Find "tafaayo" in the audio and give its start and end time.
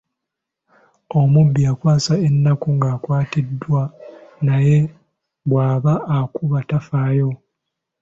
6.69-7.29